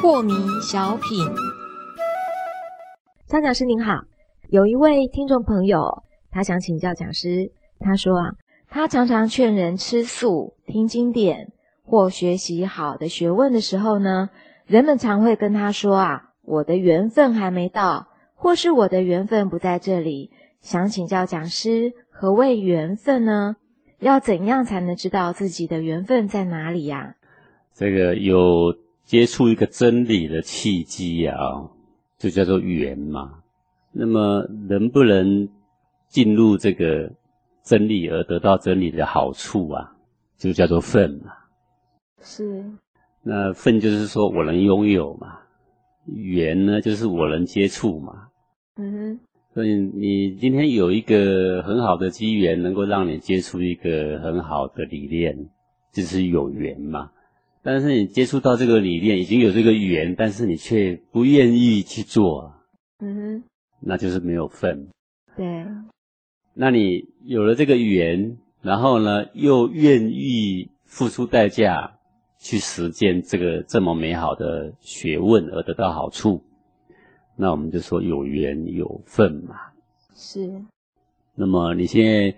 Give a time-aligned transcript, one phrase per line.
[0.00, 1.26] 破迷小品，
[3.26, 4.02] 张讲师您好，
[4.48, 7.52] 有一位听众朋友，他想请教讲师。
[7.78, 8.32] 他说啊，
[8.68, 11.52] 他常常劝人吃素、听经典
[11.84, 14.28] 或学习好的学问的时候呢，
[14.66, 20.30] 人们常会跟他说啊，我的缘分还没到，或是我的缘分不在这里。
[20.60, 23.56] 想请教讲师，何谓缘分呢？
[23.98, 27.16] 要怎样才能知道自己的缘分在哪里呀？
[27.74, 31.36] 这个有接触一个真理的契机啊，
[32.18, 33.42] 就叫做缘嘛。
[33.92, 35.48] 那么能不能
[36.08, 37.12] 进入这个？
[37.62, 39.94] 真理而得到真理的好处啊，
[40.38, 41.30] 就叫做份嘛。
[42.22, 42.64] 是。
[43.22, 45.38] 那份就是说我能拥有嘛，
[46.06, 48.28] 缘呢就是我能接触嘛。
[48.76, 49.20] 嗯哼。
[49.52, 55.48] 所以你今天有一个很好的机缘，能够让你接触一个很好的理念，
[55.92, 57.10] 就是有缘嘛。
[57.62, 62.54] 但是你接触到这个理念，已经有这个缘，但是你却不愿意去做。
[63.00, 63.42] 嗯哼。
[63.80, 64.88] 那就是没有份。
[65.36, 65.66] 对。
[66.54, 71.98] 那你有了这个缘，然后呢，又愿意付出代价
[72.38, 76.44] 去实践这个这么美好的学问而得到好处，
[77.40, 79.56] 那我们就说有缘有份嘛。
[80.14, 80.62] 是。
[81.34, 82.36] 那么你现在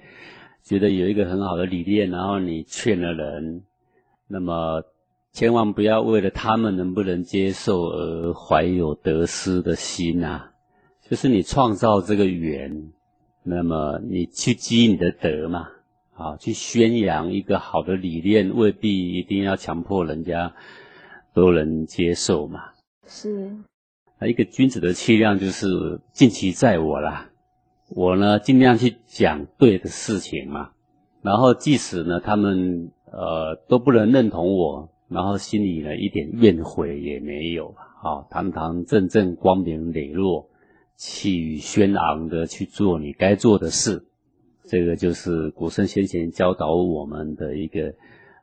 [0.62, 3.62] 觉得有一个很好的理念，然后你劝了人，
[4.28, 4.84] 那么
[5.32, 10.52] 千万不要为了他们能不能接受而怀有得失的心啊，
[11.10, 12.92] 就是你创造这个缘。
[13.42, 15.68] 那么你去积你的德嘛，
[16.14, 20.54] 啊，去宣扬一个好的理念，未必一定要强迫人家
[21.34, 22.60] 都能接受嘛。
[23.08, 23.50] 是。
[24.26, 27.30] 一个君子的气量就是尽其在我啦，
[27.88, 30.70] 我呢尽量去讲对的事情嘛。
[31.22, 40.48] 然后即使呢他们呃都不能认同我，然后心里呢一点怨悔也没有，啊，堂堂正正、光明磊落。
[40.94, 44.04] 气宇轩昂的去做你该做的事，
[44.68, 47.94] 这个就是古圣先贤教导我们的一个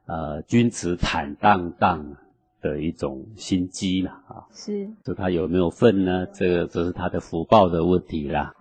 [0.06, 2.18] 呃君子坦荡荡
[2.62, 4.46] 的一种心机啦啊。
[4.52, 6.26] 是，就他有没有份呢？
[6.34, 8.54] 这个这是他的福报的问题啦。